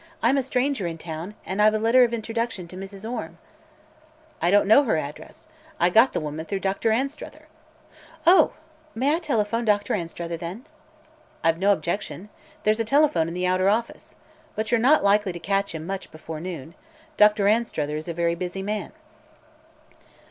"I'm 0.23 0.35
a 0.37 0.41
stranger 0.41 0.87
in 0.87 0.97
town 0.97 1.35
and 1.45 1.61
I've 1.61 1.75
a 1.75 1.77
letter 1.77 2.03
of 2.03 2.11
introduction 2.11 2.67
to 2.69 2.75
Mrs. 2.75 3.07
Orme." 3.07 3.37
"I 4.41 4.49
don't 4.49 4.65
know 4.65 4.81
her 4.81 4.97
address. 4.97 5.47
I 5.79 5.91
got 5.91 6.13
the 6.13 6.19
woman 6.19 6.47
through 6.47 6.61
Dr. 6.61 6.89
Anstruther." 6.91 7.45
"Oh. 8.25 8.53
May 8.95 9.13
I 9.13 9.19
telephone 9.19 9.63
Dr. 9.65 9.93
Anstruther, 9.93 10.37
then?" 10.37 10.65
"I've 11.43 11.59
no 11.59 11.71
objection. 11.71 12.29
There's 12.63 12.79
a 12.79 12.83
telephone 12.83 13.27
in 13.27 13.35
the 13.35 13.45
outer 13.45 13.69
office. 13.69 14.15
But 14.55 14.71
you're 14.71 14.79
not 14.79 15.03
likely 15.03 15.33
to 15.33 15.39
catch 15.39 15.75
him 15.75 15.85
much 15.85 16.09
before 16.09 16.39
noon. 16.41 16.73
Dr. 17.15 17.47
Anstruther 17.47 17.95
is 17.95 18.07
a 18.07 18.13
very 18.15 18.33
busy 18.33 18.63
man." 18.63 18.93